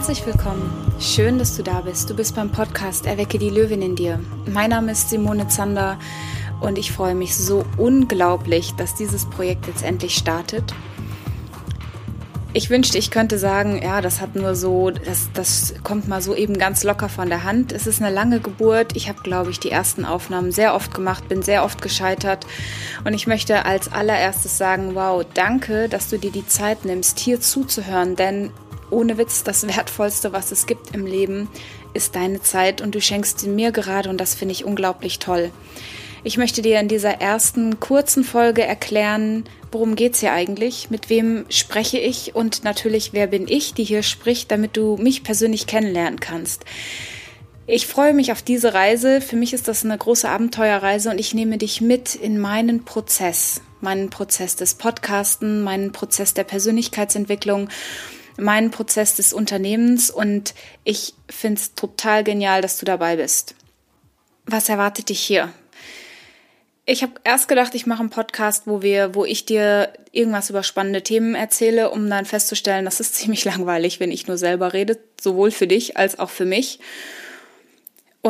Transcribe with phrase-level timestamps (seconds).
[0.00, 0.94] Herzlich willkommen.
[0.98, 2.08] Schön, dass du da bist.
[2.08, 4.18] Du bist beim Podcast Erwecke die Löwin in dir.
[4.46, 5.98] Mein Name ist Simone Zander
[6.62, 10.72] und ich freue mich so unglaublich, dass dieses Projekt jetzt endlich startet.
[12.54, 16.34] Ich wünschte, ich könnte sagen, ja, das hat nur so, das, das kommt mal so
[16.34, 17.70] eben ganz locker von der Hand.
[17.70, 18.96] Es ist eine lange Geburt.
[18.96, 22.46] Ich habe, glaube ich, die ersten Aufnahmen sehr oft gemacht, bin sehr oft gescheitert.
[23.04, 27.38] Und ich möchte als allererstes sagen, wow, danke, dass du dir die Zeit nimmst, hier
[27.42, 28.16] zuzuhören.
[28.16, 28.50] Denn
[28.90, 31.48] ohne Witz, das Wertvollste, was es gibt im Leben,
[31.94, 35.50] ist deine Zeit und du schenkst sie mir gerade und das finde ich unglaublich toll.
[36.22, 41.46] Ich möchte dir in dieser ersten kurzen Folge erklären, worum geht's hier eigentlich, mit wem
[41.48, 46.20] spreche ich und natürlich, wer bin ich, die hier spricht, damit du mich persönlich kennenlernen
[46.20, 46.64] kannst.
[47.66, 49.20] Ich freue mich auf diese Reise.
[49.20, 53.62] Für mich ist das eine große Abenteuerreise und ich nehme dich mit in meinen Prozess,
[53.80, 57.68] meinen Prozess des Podcasten, meinen Prozess der Persönlichkeitsentwicklung
[58.40, 63.54] meinen Prozess des Unternehmens und ich finde es total genial, dass du dabei bist.
[64.46, 65.52] Was erwartet dich hier?
[66.86, 70.64] Ich habe erst gedacht, ich mache einen Podcast, wo wir, wo ich dir irgendwas über
[70.64, 74.98] spannende Themen erzähle, um dann festzustellen, das ist ziemlich langweilig, wenn ich nur selber rede,
[75.20, 76.80] sowohl für dich als auch für mich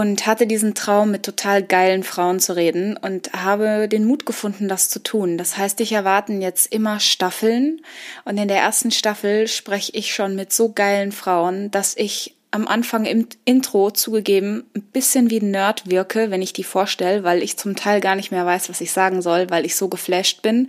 [0.00, 4.66] und hatte diesen Traum, mit total geilen Frauen zu reden und habe den Mut gefunden,
[4.66, 5.36] das zu tun.
[5.36, 7.82] Das heißt, dich erwarten jetzt immer Staffeln
[8.24, 12.66] und in der ersten Staffel spreche ich schon mit so geilen Frauen, dass ich am
[12.66, 17.42] Anfang im Intro zugegeben ein bisschen wie ein Nerd wirke, wenn ich die vorstelle, weil
[17.42, 20.40] ich zum Teil gar nicht mehr weiß, was ich sagen soll, weil ich so geflasht
[20.40, 20.68] bin.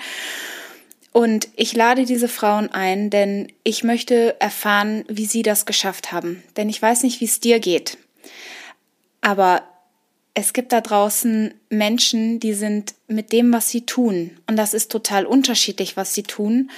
[1.13, 6.43] Und ich lade diese Frauen ein, denn ich möchte erfahren, wie sie das geschafft haben.
[6.57, 7.97] Denn ich weiß nicht, wie es dir geht.
[9.21, 9.63] Aber
[10.33, 14.91] es gibt da draußen Menschen, die sind mit dem, was sie tun, und das ist
[14.91, 16.71] total unterschiedlich, was sie tun,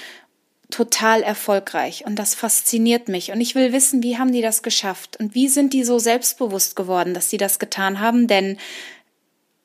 [0.70, 2.04] total erfolgreich.
[2.04, 3.30] Und das fasziniert mich.
[3.30, 5.16] Und ich will wissen, wie haben die das geschafft?
[5.18, 8.26] Und wie sind die so selbstbewusst geworden, dass sie das getan haben?
[8.26, 8.58] Denn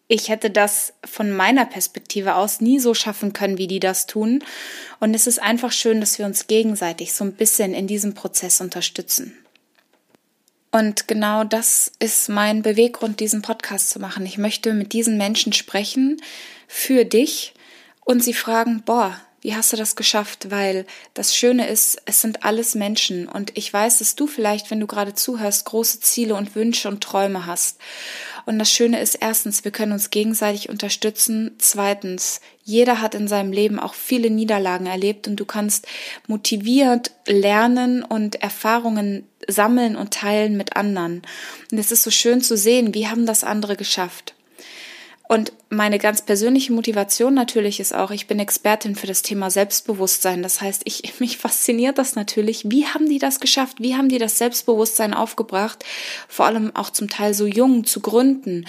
[0.07, 4.43] ich hätte das von meiner Perspektive aus nie so schaffen können, wie die das tun.
[4.99, 8.61] Und es ist einfach schön, dass wir uns gegenseitig so ein bisschen in diesem Prozess
[8.61, 9.37] unterstützen.
[10.71, 14.25] Und genau das ist mein Beweggrund, diesen Podcast zu machen.
[14.25, 16.21] Ich möchte mit diesen Menschen sprechen
[16.67, 17.53] für dich
[18.05, 20.51] und sie fragen, boah, wie hast du das geschafft?
[20.51, 24.79] Weil das Schöne ist, es sind alles Menschen und ich weiß, dass du vielleicht, wenn
[24.79, 27.79] du gerade zuhörst, große Ziele und Wünsche und Träume hast.
[28.49, 31.51] Und das Schöne ist erstens, wir können uns gegenseitig unterstützen.
[31.59, 35.87] Zweitens, jeder hat in seinem Leben auch viele Niederlagen erlebt und du kannst
[36.25, 41.21] motiviert lernen und Erfahrungen sammeln und teilen mit anderen.
[41.71, 44.33] Und es ist so schön zu sehen, wie haben das andere geschafft.
[45.31, 50.41] Und meine ganz persönliche Motivation natürlich ist auch, ich bin Expertin für das Thema Selbstbewusstsein.
[50.41, 52.63] Das heißt, ich, mich fasziniert das natürlich.
[52.65, 53.77] Wie haben die das geschafft?
[53.79, 55.85] Wie haben die das Selbstbewusstsein aufgebracht?
[56.27, 58.65] Vor allem auch zum Teil so jung zu gründen,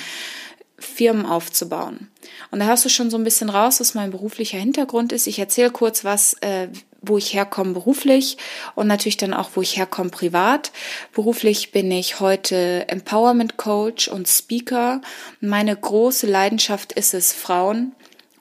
[0.80, 2.08] Firmen aufzubauen.
[2.50, 5.26] Und da hörst du schon so ein bisschen raus, was mein beruflicher Hintergrund ist.
[5.26, 6.68] Ich erzähle kurz was, äh,
[7.02, 8.36] wo ich herkomme beruflich
[8.74, 10.72] und natürlich dann auch, wo ich herkomme privat.
[11.12, 15.00] Beruflich bin ich heute Empowerment Coach und Speaker.
[15.40, 17.92] Meine große Leidenschaft ist es, Frauen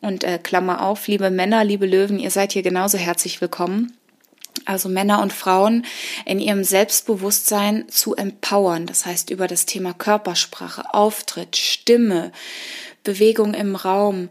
[0.01, 3.98] und äh, Klammer auf, liebe Männer, liebe Löwen, ihr seid hier genauso herzlich willkommen.
[4.65, 5.85] Also Männer und Frauen
[6.25, 8.85] in ihrem Selbstbewusstsein zu empowern.
[8.85, 12.31] Das heißt über das Thema Körpersprache, Auftritt, Stimme,
[13.03, 14.29] Bewegung im Raum,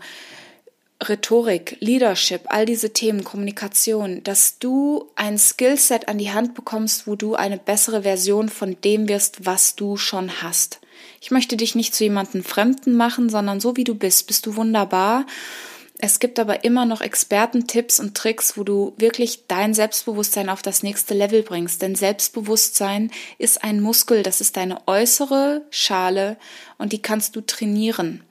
[1.02, 7.14] Rhetorik, Leadership, all diese Themen, Kommunikation, dass du ein Skillset an die Hand bekommst, wo
[7.14, 10.80] du eine bessere Version von dem wirst, was du schon hast.
[11.20, 14.56] Ich möchte dich nicht zu jemandem Fremden machen, sondern so wie du bist, bist du
[14.56, 15.24] wunderbar.
[16.00, 20.84] Es gibt aber immer noch Expertentipps und Tricks, wo du wirklich dein Selbstbewusstsein auf das
[20.84, 21.82] nächste Level bringst.
[21.82, 26.36] Denn Selbstbewusstsein ist ein Muskel, das ist deine äußere Schale
[26.78, 28.22] und die kannst du trainieren.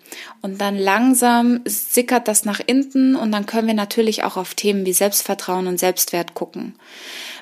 [0.41, 4.85] Und dann langsam sickert das nach innen und dann können wir natürlich auch auf Themen
[4.85, 6.75] wie Selbstvertrauen und Selbstwert gucken.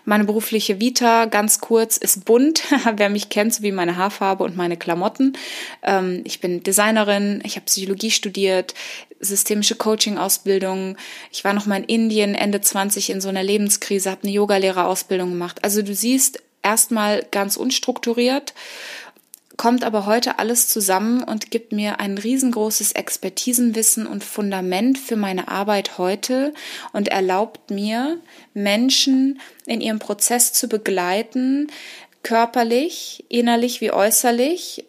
[0.06, 2.62] Meine berufliche Vita, ganz kurz, ist bunt.
[2.96, 5.34] Wer mich kennt, so wie meine Haarfarbe und meine Klamotten.
[5.82, 8.76] Ähm, ich bin Designerin, ich habe Psychologie studiert,
[9.20, 10.98] systemische Coaching-Ausbildung.
[11.32, 15.32] Ich war noch mal in Indien Ende 20 in so einer Lebenskrise, habe eine Yogalehrerausbildung
[15.32, 15.64] gemacht.
[15.64, 18.54] Also du siehst erstmal ganz unstrukturiert
[19.58, 25.48] kommt aber heute alles zusammen und gibt mir ein riesengroßes Expertisenwissen und Fundament für meine
[25.48, 26.54] Arbeit heute
[26.94, 28.20] und erlaubt mir,
[28.54, 31.72] Menschen in ihrem Prozess zu begleiten,
[32.24, 34.86] körperlich, innerlich wie äußerlich,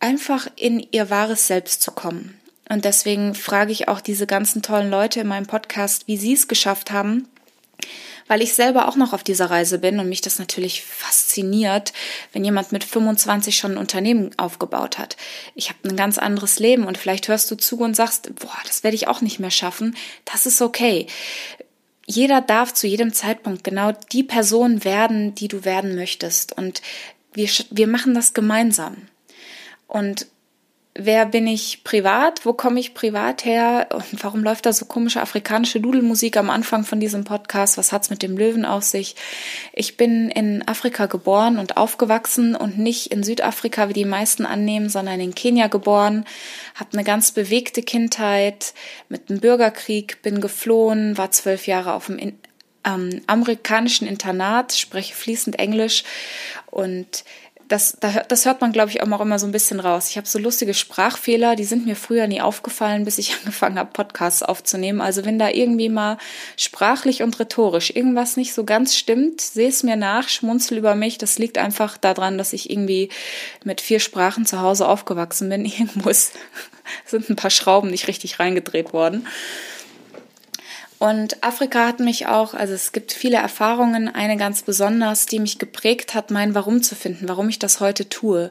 [0.00, 2.38] einfach in ihr wahres Selbst zu kommen.
[2.68, 6.48] Und deswegen frage ich auch diese ganzen tollen Leute in meinem Podcast, wie sie es
[6.48, 7.28] geschafft haben,
[8.28, 11.92] weil ich selber auch noch auf dieser Reise bin und mich das natürlich fasziniert,
[12.32, 15.16] wenn jemand mit 25 schon ein Unternehmen aufgebaut hat.
[15.54, 18.84] Ich habe ein ganz anderes Leben und vielleicht hörst du zu und sagst, boah, das
[18.84, 19.96] werde ich auch nicht mehr schaffen.
[20.24, 21.06] Das ist okay.
[22.06, 26.56] Jeder darf zu jedem Zeitpunkt genau die Person werden, die du werden möchtest.
[26.56, 26.80] Und
[27.34, 28.96] wir, wir machen das gemeinsam.
[29.86, 30.26] Und
[30.98, 35.22] wer bin ich privat, wo komme ich privat her und warum läuft da so komische
[35.22, 39.14] afrikanische Dudelmusik am Anfang von diesem Podcast, was hat's mit dem Löwen auf sich?
[39.72, 44.88] Ich bin in Afrika geboren und aufgewachsen und nicht in Südafrika, wie die meisten annehmen,
[44.88, 46.24] sondern in Kenia geboren,
[46.74, 48.74] habe eine ganz bewegte Kindheit
[49.08, 52.34] mit dem Bürgerkrieg, bin geflohen, war zwölf Jahre auf dem
[52.84, 56.04] ähm, amerikanischen Internat, spreche fließend Englisch.
[56.70, 57.24] Und
[57.68, 60.08] das, das hört man, glaube ich, auch immer so ein bisschen raus.
[60.08, 63.90] Ich habe so lustige Sprachfehler, die sind mir früher nie aufgefallen, bis ich angefangen habe,
[63.92, 65.00] Podcasts aufzunehmen.
[65.00, 66.18] Also wenn da irgendwie mal
[66.56, 71.18] sprachlich und rhetorisch irgendwas nicht so ganz stimmt, sehe es mir nach, schmunzel über mich.
[71.18, 73.10] Das liegt einfach daran, dass ich irgendwie
[73.64, 75.64] mit vier Sprachen zu Hause aufgewachsen bin.
[75.78, 79.26] Irgendwo sind ein paar Schrauben nicht richtig reingedreht worden.
[80.98, 85.58] Und Afrika hat mich auch, also es gibt viele Erfahrungen, eine ganz besonders, die mich
[85.58, 88.50] geprägt hat, mein Warum zu finden, warum ich das heute tue.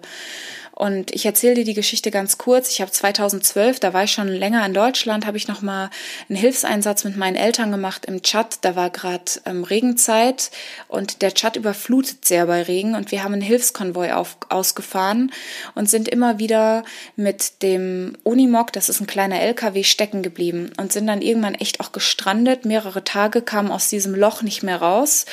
[0.77, 2.69] Und ich erzähle dir die Geschichte ganz kurz.
[2.69, 5.89] Ich habe 2012, da war ich schon länger in Deutschland, habe ich noch mal
[6.29, 8.59] einen Hilfseinsatz mit meinen Eltern gemacht im Tschad.
[8.61, 10.51] Da war gerade ähm, Regenzeit
[10.87, 15.31] und der Tschad überflutet sehr bei Regen und wir haben einen Hilfskonvoi auf, ausgefahren
[15.73, 16.83] und sind immer wieder
[17.15, 21.79] mit dem Unimog, das ist ein kleiner LKW, stecken geblieben und sind dann irgendwann echt
[21.79, 22.65] auch gestrandet.
[22.65, 25.25] Mehrere Tage kamen aus diesem Loch nicht mehr raus.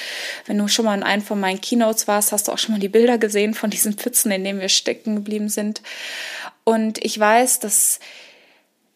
[0.47, 2.81] Wenn du schon mal in einem von meinen Keynotes warst, hast du auch schon mal
[2.81, 5.83] die Bilder gesehen von diesen Pfützen, in denen wir stecken geblieben geblieben sind.
[6.65, 7.99] Und ich weiß, dass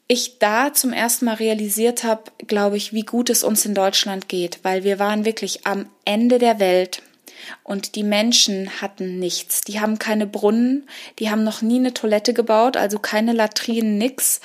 [0.06, 4.28] ich da zum ersten Mal realisiert habe, glaube ich, wie gut es uns in Deutschland
[4.28, 7.02] geht, weil wir waren wirklich am Ende der Welt
[7.62, 9.60] und die Menschen hatten nichts.
[9.62, 10.88] Die haben keine Brunnen,
[11.18, 14.40] die haben noch nie eine Toilette gebaut, also keine Latrinen, nix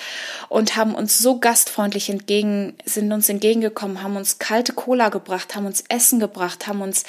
[0.50, 5.66] und haben uns so gastfreundlich entgegen, sind uns entgegengekommen, haben uns kalte Cola gebracht, haben
[5.66, 7.04] uns Essen gebracht, haben uns,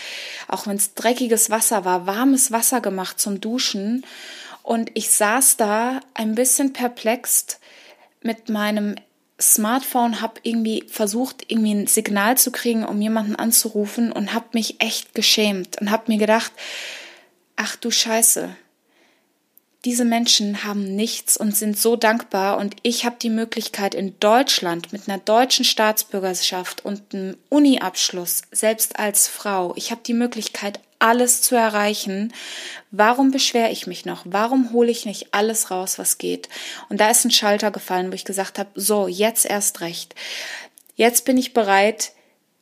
[0.49, 4.05] auch wenn es dreckiges Wasser war, warmes Wasser gemacht zum Duschen
[4.65, 7.61] und ich saß da ein bisschen perplext
[8.23, 8.97] mit meinem
[9.41, 14.81] Smartphone, habe irgendwie versucht, irgendwie ein Signal zu kriegen, um jemanden anzurufen und habe mich
[14.81, 16.51] echt geschämt und habe mir gedacht,
[17.57, 18.57] ach du Scheiße,
[19.85, 24.95] diese Menschen haben nichts und sind so dankbar und ich habe die Möglichkeit in Deutschland
[24.95, 31.43] mit einer deutschen Staatsbürgerschaft und einem Uni-Abschluss, selbst als Frau, ich habe die Möglichkeit, alles
[31.43, 32.33] zu erreichen.
[32.91, 34.23] Warum beschwere ich mich noch?
[34.25, 36.49] Warum hole ich nicht alles raus, was geht?
[36.89, 40.15] Und da ist ein Schalter gefallen, wo ich gesagt habe, so, jetzt erst recht.
[40.97, 42.13] Jetzt bin ich bereit,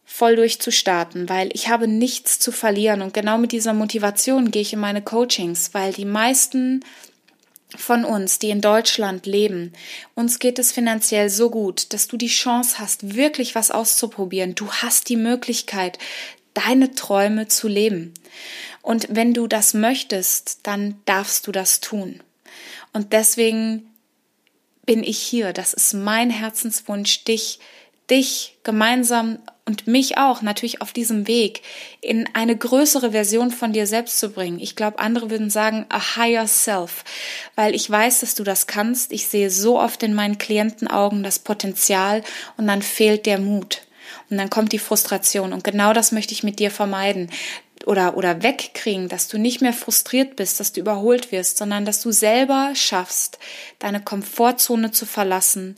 [0.04, 3.00] voll durchzustarten, weil ich habe nichts zu verlieren.
[3.00, 6.84] Und genau mit dieser Motivation gehe ich in meine Coachings, weil die meisten
[7.76, 9.72] von uns, die in Deutschland leben,
[10.14, 14.56] uns geht es finanziell so gut, dass du die Chance hast, wirklich was auszuprobieren.
[14.56, 15.98] Du hast die Möglichkeit,
[16.54, 18.14] deine Träume zu leben.
[18.82, 22.20] Und wenn du das möchtest, dann darfst du das tun.
[22.92, 23.86] Und deswegen
[24.84, 25.52] bin ich hier.
[25.52, 27.60] Das ist mein Herzenswunsch, dich,
[28.10, 31.62] dich gemeinsam und mich auch natürlich auf diesem Weg
[32.00, 34.58] in eine größere Version von dir selbst zu bringen.
[34.58, 37.04] Ich glaube, andere würden sagen, a higher self,
[37.54, 39.12] weil ich weiß, dass du das kannst.
[39.12, 42.22] Ich sehe so oft in meinen Klientenaugen das Potenzial
[42.56, 43.82] und dann fehlt der Mut.
[44.32, 45.52] Und dann kommt die Frustration.
[45.52, 47.30] Und genau das möchte ich mit dir vermeiden
[47.84, 52.00] oder, oder wegkriegen, dass du nicht mehr frustriert bist, dass du überholt wirst, sondern dass
[52.00, 53.38] du selber schaffst,
[53.78, 55.76] deine Komfortzone zu verlassen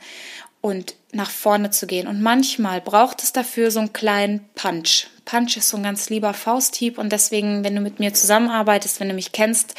[0.60, 2.06] und nach vorne zu gehen.
[2.06, 5.08] Und manchmal braucht es dafür so einen kleinen Punch.
[5.24, 9.08] Punch ist so ein ganz lieber Fausthieb und deswegen, wenn du mit mir zusammenarbeitest, wenn
[9.08, 9.74] du mich kennst,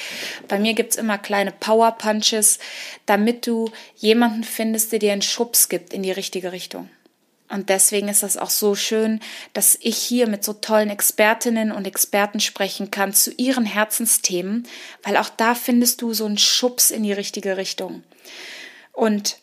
[0.49, 2.59] bei mir gibt's immer kleine Power Punches,
[3.05, 6.89] damit du jemanden findest, der dir einen Schubs gibt in die richtige Richtung.
[7.49, 9.19] Und deswegen ist das auch so schön,
[9.53, 14.67] dass ich hier mit so tollen Expertinnen und Experten sprechen kann zu ihren Herzensthemen,
[15.03, 18.03] weil auch da findest du so einen Schubs in die richtige Richtung.
[18.93, 19.37] Und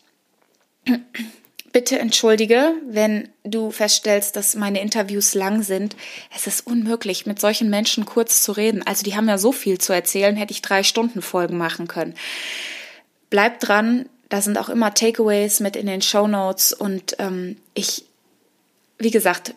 [1.73, 5.97] bitte entschuldige, wenn du feststellst, dass meine Interviews lang sind.
[6.35, 8.83] Es ist unmöglich, mit solchen Menschen kurz zu reden.
[8.85, 12.15] Also die haben ja so viel zu erzählen, hätte ich drei Stunden Folgen machen können.
[13.31, 18.07] Bleib dran, da sind auch immer Takeaways mit in den Show Notes und ähm, ich,
[18.97, 19.55] wie gesagt,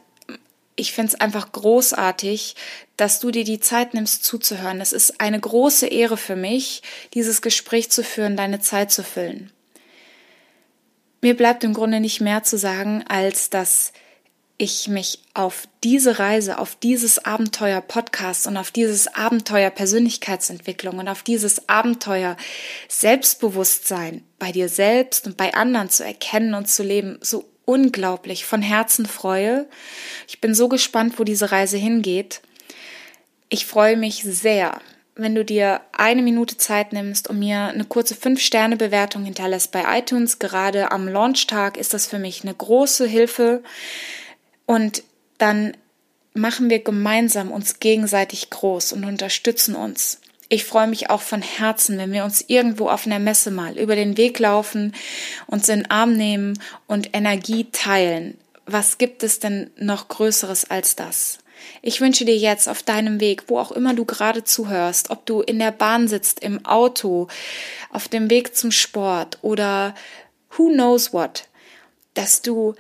[0.75, 2.58] ich finde es einfach großartig,
[2.98, 4.82] dass du dir die Zeit nimmst zuzuhören.
[4.82, 9.50] Es ist eine große Ehre für mich, dieses Gespräch zu führen, deine Zeit zu füllen.
[11.22, 13.94] Mir bleibt im Grunde nicht mehr zu sagen, als dass
[14.58, 21.10] ich mich auf diese Reise, auf dieses Abenteuer Podcast und auf dieses Abenteuer Persönlichkeitsentwicklung und
[21.10, 22.38] auf dieses Abenteuer
[22.88, 28.62] Selbstbewusstsein bei dir selbst und bei anderen zu erkennen und zu leben, so unglaublich von
[28.62, 29.68] Herzen freue.
[30.28, 32.42] Ich bin so gespannt, wo diese Reise hingeht.
[33.50, 34.80] Ich freue mich sehr,
[35.16, 40.40] wenn du dir eine Minute Zeit nimmst und mir eine kurze 5-Sterne-Bewertung hinterlässt bei iTunes.
[40.40, 43.64] Gerade am Launchtag ist das für mich eine große Hilfe.
[44.66, 45.04] Und
[45.38, 45.76] dann
[46.34, 50.20] machen wir gemeinsam uns gegenseitig groß und unterstützen uns.
[50.48, 53.96] Ich freue mich auch von Herzen, wenn wir uns irgendwo auf einer Messe mal über
[53.96, 54.94] den Weg laufen,
[55.48, 58.38] uns in den Arm nehmen und Energie teilen.
[58.66, 61.40] Was gibt es denn noch Größeres als das?
[61.82, 65.42] Ich wünsche dir jetzt auf deinem Weg, wo auch immer du gerade zuhörst, ob du
[65.42, 67.28] in der Bahn sitzt, im Auto,
[67.90, 69.96] auf dem Weg zum Sport oder
[70.52, 71.48] who knows what,
[72.14, 72.76] dass du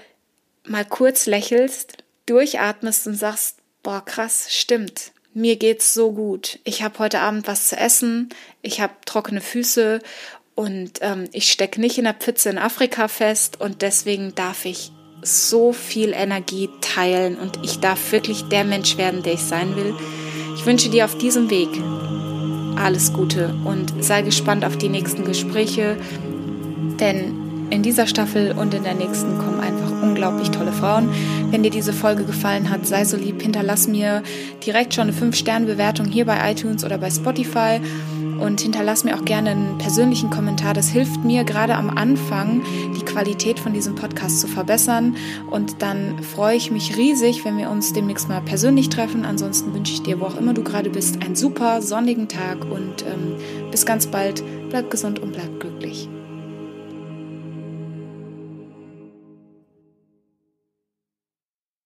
[0.67, 5.11] mal kurz lächelst, durchatmest und sagst, boah, krass, stimmt.
[5.33, 6.59] Mir geht's so gut.
[6.63, 8.29] Ich habe heute Abend was zu essen,
[8.61, 9.99] ich habe trockene Füße
[10.55, 14.91] und ähm, ich stecke nicht in der Pfütze in Afrika fest und deswegen darf ich
[15.21, 19.93] so viel Energie teilen und ich darf wirklich der Mensch werden, der ich sein will.
[20.55, 21.69] Ich wünsche dir auf diesem Weg
[22.77, 25.97] alles Gute und sei gespannt auf die nächsten Gespräche,
[26.99, 31.09] denn in dieser Staffel und in der nächsten kommen einfach unglaublich tolle Frauen.
[31.51, 34.23] Wenn dir diese Folge gefallen hat, sei so lieb, hinterlass mir
[34.65, 37.79] direkt schon eine 5-Sterne-Bewertung hier bei iTunes oder bei Spotify
[38.39, 40.73] und hinterlass mir auch gerne einen persönlichen Kommentar.
[40.73, 42.63] Das hilft mir gerade am Anfang,
[42.97, 45.15] die Qualität von diesem Podcast zu verbessern.
[45.49, 49.25] Und dann freue ich mich riesig, wenn wir uns demnächst mal persönlich treffen.
[49.25, 53.03] Ansonsten wünsche ich dir, wo auch immer du gerade bist, einen super sonnigen Tag und
[53.03, 53.35] ähm,
[53.71, 54.43] bis ganz bald.
[54.69, 56.09] Bleib gesund und bleib glücklich.